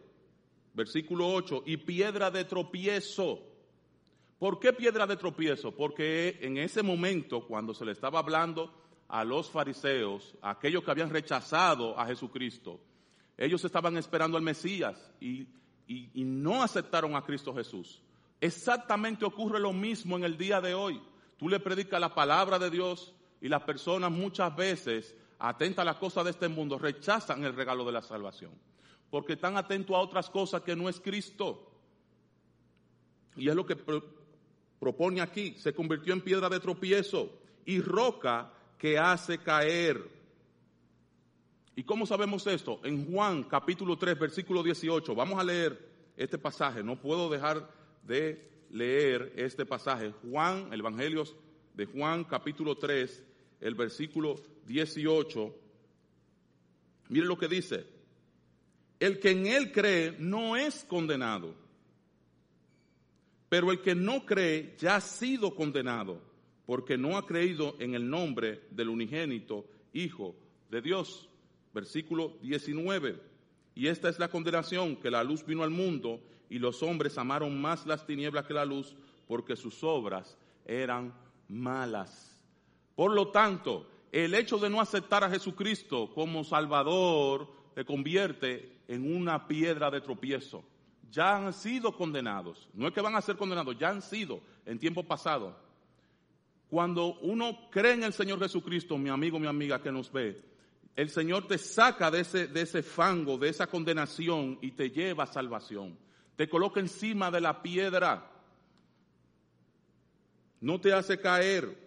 [0.73, 3.39] versículo 8, y piedra de tropiezo.
[4.39, 5.73] ¿Por qué piedra de tropiezo?
[5.73, 8.73] Porque en ese momento, cuando se le estaba hablando
[9.07, 12.79] a los fariseos, a aquellos que habían rechazado a Jesucristo,
[13.37, 15.47] ellos estaban esperando al Mesías y
[15.87, 18.01] y, no aceptaron a Cristo Jesús.
[18.39, 21.01] Exactamente ocurre lo mismo en el día de hoy.
[21.37, 25.97] Tú le predicas la palabra de Dios y las personas muchas veces, atentas a las
[25.97, 28.51] cosas de este mundo, rechazan el regalo de la salvación.
[29.13, 31.69] Porque están atentos a otras cosas que no es Cristo.
[33.35, 33.77] Y es lo que
[34.79, 35.53] propone aquí.
[35.59, 37.31] Se convirtió en piedra de tropiezo
[37.63, 40.03] y roca que hace caer.
[41.75, 42.79] ¿Y cómo sabemos esto?
[42.83, 45.13] En Juan capítulo 3, versículo 18.
[45.13, 45.77] Vamos a leer
[46.17, 46.81] este pasaje.
[46.81, 47.69] No puedo dejar
[48.01, 50.11] de leer este pasaje.
[50.23, 51.23] Juan, el Evangelio
[51.75, 53.23] de Juan capítulo 3,
[53.61, 55.55] el versículo 18.
[57.09, 57.92] Mire lo que dice.
[59.03, 61.53] El que en él cree no es condenado.
[63.49, 66.21] Pero el que no cree ya ha sido condenado
[66.65, 70.37] porque no ha creído en el nombre del unigénito Hijo
[70.71, 71.27] de Dios
[71.73, 73.19] versículo 19.
[73.75, 77.59] Y esta es la condenación, que la luz vino al mundo y los hombres amaron
[77.59, 78.95] más las tinieblas que la luz
[79.27, 81.13] porque sus obras eran
[81.49, 82.41] malas.
[82.95, 89.15] Por lo tanto, el hecho de no aceptar a Jesucristo como Salvador te convierte en
[89.15, 90.63] una piedra de tropiezo.
[91.11, 92.67] Ya han sido condenados.
[92.73, 95.55] No es que van a ser condenados, ya han sido en tiempo pasado.
[96.69, 100.41] Cuando uno cree en el Señor Jesucristo, mi amigo, mi amiga que nos ve,
[100.95, 105.23] el Señor te saca de ese, de ese fango, de esa condenación y te lleva
[105.23, 105.97] a salvación.
[106.35, 108.31] Te coloca encima de la piedra.
[110.61, 111.77] No te hace caer.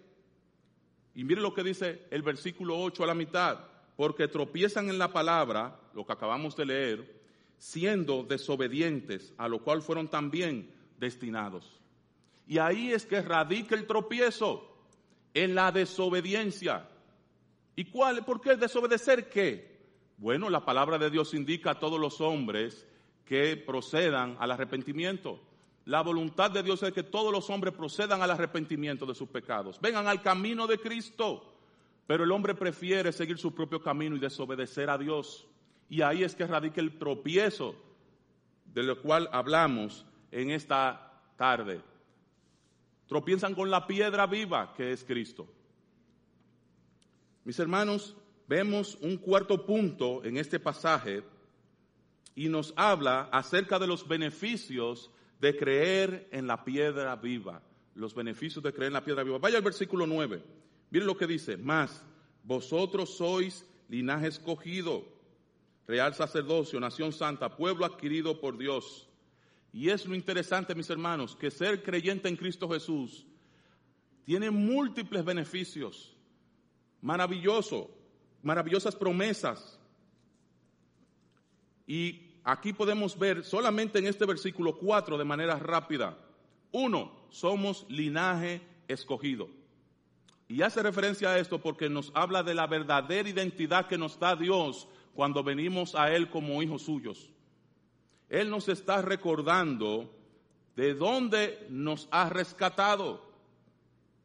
[1.15, 3.59] Y mire lo que dice el versículo 8 a la mitad.
[3.97, 7.23] Porque tropiezan en la palabra, lo que acabamos de leer,
[7.59, 11.81] siendo desobedientes, a lo cual fueron también destinados.
[12.47, 14.77] Y ahí es que radica el tropiezo,
[15.35, 16.89] en la desobediencia.
[17.75, 18.25] ¿Y cuál?
[18.25, 19.77] ¿Por qué desobedecer qué?
[20.17, 22.87] Bueno, la palabra de Dios indica a todos los hombres
[23.27, 25.41] que procedan al arrepentimiento.
[25.85, 29.79] La voluntad de Dios es que todos los hombres procedan al arrepentimiento de sus pecados.
[29.81, 31.56] Vengan al camino de Cristo.
[32.07, 35.47] Pero el hombre prefiere seguir su propio camino y desobedecer a Dios.
[35.89, 37.75] Y ahí es que radica el tropiezo
[38.73, 41.81] de lo cual hablamos en esta tarde.
[43.09, 45.47] Tropiezan con la piedra viva que es Cristo.
[47.45, 48.17] Mis hermanos,
[48.49, 51.23] vemos un cuarto punto en este pasaje
[52.35, 57.63] y nos habla acerca de los beneficios de creer en la piedra viva.
[57.95, 59.39] Los beneficios de creer en la piedra viva.
[59.39, 60.43] Vaya al versículo 9.
[60.91, 61.57] Miren lo que dice.
[61.57, 62.05] Más,
[62.45, 65.05] vosotros sois linaje escogido,
[65.87, 69.09] real sacerdocio, nación santa, pueblo adquirido por Dios.
[69.73, 73.27] Y es lo interesante, mis hermanos, que ser creyente en Cristo Jesús
[74.25, 76.17] tiene múltiples beneficios
[77.01, 77.91] maravilloso,
[78.43, 79.79] maravillosas promesas.
[81.87, 86.19] Y aquí podemos ver solamente en este versículo 4 de manera rápida.
[86.73, 89.49] Uno, somos linaje escogido.
[90.49, 94.37] Y hace referencia a esto porque nos habla de la verdadera identidad que nos da
[94.37, 97.31] Dios cuando venimos a Él como hijos suyos.
[98.29, 100.13] Él nos está recordando
[100.77, 103.27] de dónde nos ha rescatado.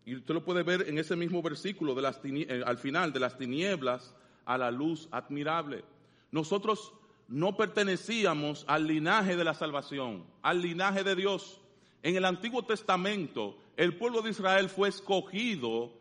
[0.06, 3.20] Y usted lo puede ver en ese mismo versículo de las eh, al final, de
[3.20, 4.14] las tinieblas
[4.46, 5.84] a la luz admirable.
[6.32, 6.94] Nosotros
[7.28, 11.62] no pertenecíamos al linaje de la salvación, al linaje de Dios.
[12.04, 16.01] En el Antiguo Testamento, el pueblo de Israel fue escogido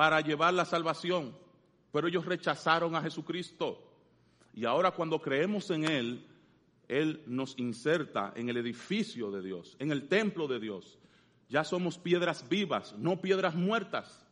[0.00, 1.36] para llevar la salvación,
[1.92, 3.86] pero ellos rechazaron a Jesucristo.
[4.54, 6.26] Y ahora cuando creemos en Él,
[6.88, 10.98] Él nos inserta en el edificio de Dios, en el templo de Dios.
[11.50, 14.26] Ya somos piedras vivas, no piedras muertas.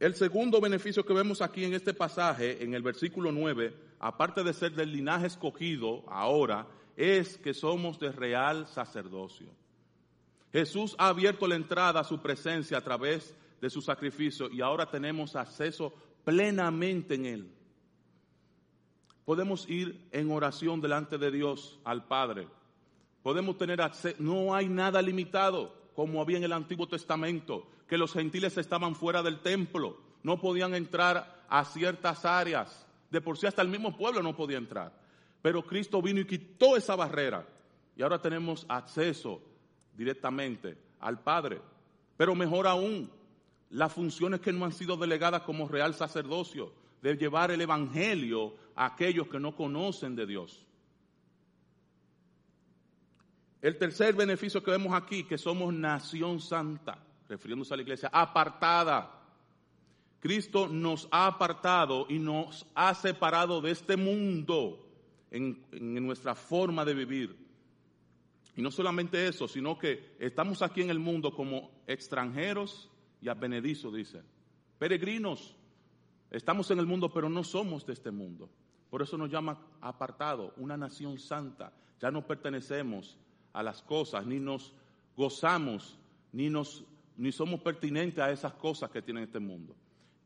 [0.00, 4.54] El segundo beneficio que vemos aquí en este pasaje, en el versículo 9, aparte de
[4.54, 9.48] ser del linaje escogido ahora, es que somos de real sacerdocio.
[10.52, 14.86] Jesús ha abierto la entrada a su presencia a través de su sacrificio y ahora
[14.86, 15.92] tenemos acceso
[16.24, 17.52] plenamente en Él.
[19.24, 22.48] Podemos ir en oración delante de Dios al Padre.
[23.22, 28.12] Podemos tener acceso, no hay nada limitado como había en el Antiguo Testamento que los
[28.12, 33.62] gentiles estaban fuera del templo, no podían entrar a ciertas áreas, de por sí hasta
[33.62, 34.92] el mismo pueblo no podía entrar.
[35.42, 37.46] Pero Cristo vino y quitó esa barrera
[37.96, 39.42] y ahora tenemos acceso
[39.98, 41.60] directamente al Padre.
[42.16, 43.10] Pero mejor aún,
[43.68, 46.72] las funciones que no han sido delegadas como real sacerdocio,
[47.02, 50.64] de llevar el Evangelio a aquellos que no conocen de Dios.
[53.60, 59.14] El tercer beneficio que vemos aquí, que somos nación santa refiriéndose a la iglesia, apartada.
[60.20, 64.84] Cristo nos ha apartado y nos ha separado de este mundo
[65.30, 65.64] en,
[66.04, 67.47] nuestra forma de vivir.
[68.58, 72.90] Y no solamente eso, sino que estamos aquí en el mundo como extranjeros
[73.20, 74.20] y advenedizos, dice.
[74.80, 75.54] Peregrinos.
[76.28, 78.50] Estamos en el mundo, pero no somos de este mundo.
[78.90, 81.72] Por eso nos llama apartado, una nación santa.
[82.00, 83.16] Ya no pertenecemos
[83.52, 84.74] a las cosas, ni nos
[85.16, 85.96] gozamos,
[86.32, 86.82] ni nos
[87.16, 89.76] ni somos pertinentes a esas cosas que tiene este mundo.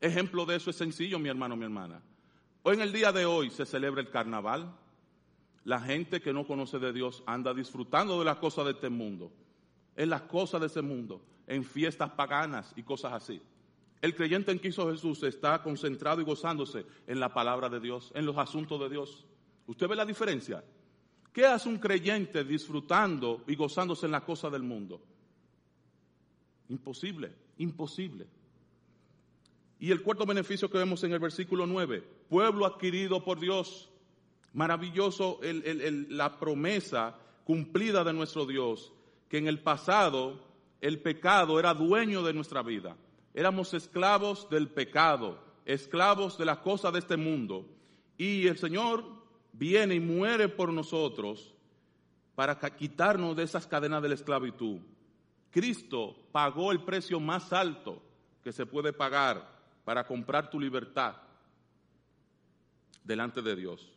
[0.01, 2.01] Ejemplo de eso es sencillo, mi hermano, mi hermana.
[2.63, 4.75] Hoy en el día de hoy se celebra el carnaval.
[5.65, 9.31] La gente que no conoce de Dios anda disfrutando de las cosas de este mundo,
[9.95, 13.41] en las cosas de ese mundo, en fiestas paganas y cosas así.
[14.01, 18.25] El creyente en Cristo Jesús está concentrado y gozándose en la palabra de Dios, en
[18.25, 19.25] los asuntos de Dios.
[19.65, 20.61] ¿Usted ve la diferencia?
[21.31, 25.01] ¿Qué hace un creyente disfrutando y gozándose en las cosas del mundo?
[26.67, 28.27] Imposible, imposible.
[29.79, 33.89] Y el cuarto beneficio que vemos en el versículo 9, pueblo adquirido por Dios.
[34.53, 38.93] Maravilloso la promesa cumplida de nuestro Dios,
[39.27, 40.39] que en el pasado
[40.79, 42.95] el pecado era dueño de nuestra vida.
[43.33, 47.65] Éramos esclavos del pecado, esclavos de las cosas de este mundo.
[48.17, 49.05] Y el Señor
[49.53, 51.53] viene y muere por nosotros
[52.35, 54.79] para quitarnos de esas cadenas de la esclavitud.
[55.51, 58.01] Cristo pagó el precio más alto
[58.43, 59.47] que se puede pagar
[59.85, 61.15] para comprar tu libertad
[63.03, 63.93] delante de Dios.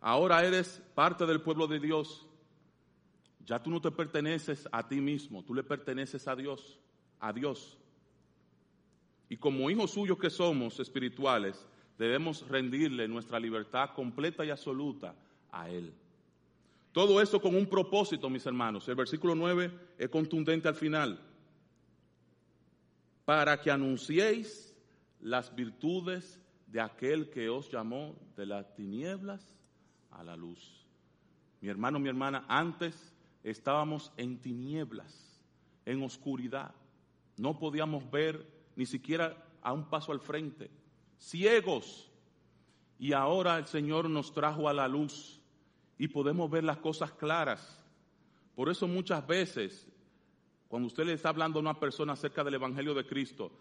[0.00, 2.26] Ahora eres parte del pueblo de Dios.
[3.44, 6.78] Ya tú no te perteneces a ti mismo, tú le perteneces a Dios,
[7.20, 7.78] a Dios.
[9.28, 11.66] Y como hijos suyos que somos espirituales,
[11.98, 15.14] debemos rendirle nuestra libertad completa y absoluta
[15.50, 15.92] a Él.
[16.92, 18.88] Todo eso con un propósito, mis hermanos.
[18.88, 21.20] El versículo 9 es contundente al final.
[23.24, 24.74] Para que anunciéis
[25.20, 29.56] las virtudes de aquel que os llamó de las tinieblas
[30.16, 30.86] a la luz.
[31.60, 35.42] Mi hermano, mi hermana, antes estábamos en tinieblas,
[35.84, 36.74] en oscuridad.
[37.36, 38.46] No podíamos ver
[38.76, 40.70] ni siquiera a un paso al frente,
[41.18, 42.10] ciegos.
[42.98, 45.40] Y ahora el Señor nos trajo a la luz
[45.98, 47.84] y podemos ver las cosas claras.
[48.54, 49.86] Por eso muchas veces,
[50.68, 53.52] cuando usted le está hablando a una persona acerca del Evangelio de Cristo,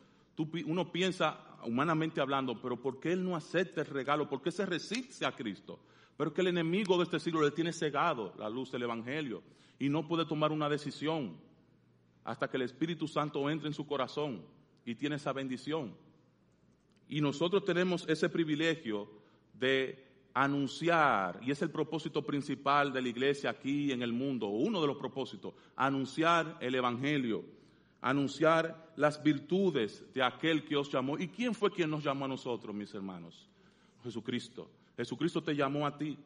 [0.66, 4.30] uno piensa, humanamente hablando, pero ¿por qué él no acepta el regalo?
[4.30, 5.80] ¿Por qué se resiste a Cristo?
[6.18, 9.44] Pero que el enemigo de este siglo le tiene cegado la luz del Evangelio
[9.80, 11.36] y no puede tomar una decisión
[12.24, 14.44] hasta que el Espíritu Santo entre en su corazón
[14.86, 15.96] y tiene esa bendición.
[17.08, 19.10] Y nosotros tenemos ese privilegio
[19.54, 20.04] de
[20.34, 24.88] anunciar, y es el propósito principal de la iglesia aquí en el mundo, uno de
[24.88, 27.46] los propósitos, anunciar el Evangelio,
[28.02, 31.18] anunciar las virtudes de aquel que os llamó.
[31.18, 33.48] ¿Y quién fue quien nos llamó a nosotros, mis hermanos?
[34.04, 34.70] Jesucristo.
[34.98, 36.18] Jesucristo te llamó a ti,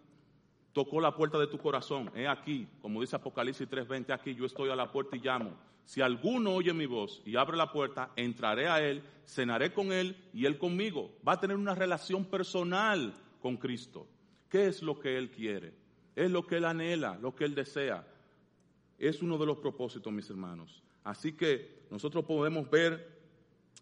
[0.74, 2.12] tocó la puerta de tu corazón.
[2.16, 5.52] He aquí, como dice Apocalipsis 3:20, aquí yo estoy a la puerta y llamo.
[5.86, 10.16] Si alguno oye mi voz y abre la puerta, entraré a él, cenaré con él
[10.34, 11.12] y él conmigo.
[11.28, 14.08] Va a tener una relación personal con Cristo.
[14.50, 15.74] ¿Qué es lo que Él quiere?
[16.16, 18.06] Es lo que Él anhela, lo que Él desea.
[18.98, 20.84] Es uno de los propósitos, mis hermanos.
[21.04, 23.20] Así que nosotros podemos ver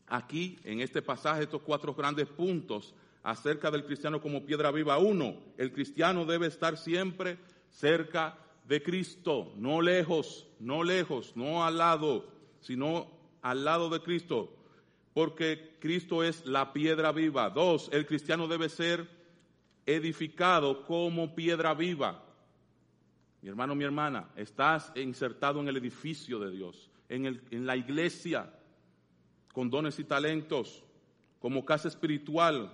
[0.07, 2.93] aquí en este pasaje estos cuatro grandes puntos
[3.27, 4.97] acerca del cristiano como piedra viva.
[4.99, 7.37] Uno, el cristiano debe estar siempre
[7.69, 12.25] cerca de Cristo, no lejos, no lejos, no al lado,
[12.61, 13.11] sino
[13.41, 14.55] al lado de Cristo,
[15.13, 17.49] porque Cristo es la piedra viva.
[17.49, 19.09] Dos, el cristiano debe ser
[19.85, 22.23] edificado como piedra viva.
[23.41, 27.75] Mi hermano, mi hermana, estás insertado en el edificio de Dios, en, el, en la
[27.75, 28.53] iglesia,
[29.51, 30.85] con dones y talentos,
[31.39, 32.71] como casa espiritual,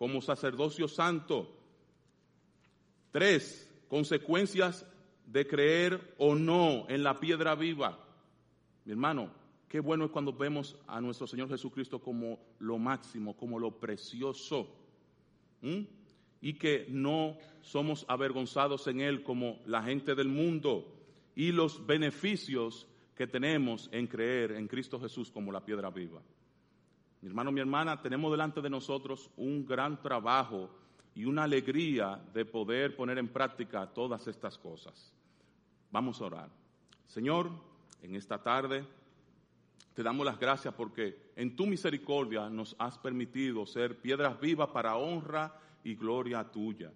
[0.00, 1.46] como sacerdocio santo.
[3.12, 4.86] Tres, consecuencias
[5.26, 8.02] de creer o no en la piedra viva.
[8.86, 9.30] Mi hermano,
[9.68, 14.74] qué bueno es cuando vemos a nuestro Señor Jesucristo como lo máximo, como lo precioso.
[16.40, 20.96] Y que no somos avergonzados en Él como la gente del mundo.
[21.36, 26.22] Y los beneficios que tenemos en creer en Cristo Jesús como la piedra viva.
[27.22, 30.70] Mi hermano, mi hermana, tenemos delante de nosotros un gran trabajo
[31.14, 35.12] y una alegría de poder poner en práctica todas estas cosas.
[35.90, 36.48] Vamos a orar.
[37.06, 37.50] Señor,
[38.02, 38.84] en esta tarde
[39.94, 44.96] te damos las gracias porque en tu misericordia nos has permitido ser piedras vivas para
[44.96, 46.90] honra y gloria tuya,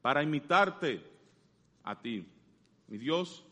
[0.00, 1.02] para imitarte
[1.82, 2.26] a ti.
[2.86, 3.44] Mi Dios,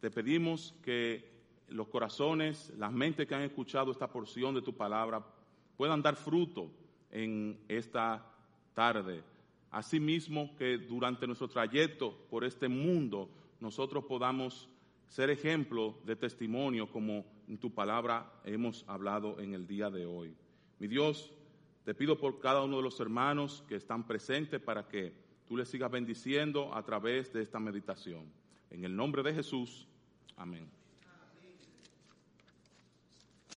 [0.00, 1.34] te pedimos que
[1.68, 5.24] los corazones, las mentes que han escuchado esta porción de tu palabra
[5.76, 6.70] puedan dar fruto
[7.10, 8.24] en esta
[8.74, 9.22] tarde.
[9.70, 13.28] Asimismo, que durante nuestro trayecto por este mundo
[13.60, 14.68] nosotros podamos
[15.08, 20.34] ser ejemplo de testimonio como en tu palabra hemos hablado en el día de hoy.
[20.78, 21.32] Mi Dios,
[21.84, 25.12] te pido por cada uno de los hermanos que están presentes para que
[25.46, 28.24] tú les sigas bendiciendo a través de esta meditación.
[28.70, 29.86] En el nombre de Jesús,
[30.36, 30.68] amén.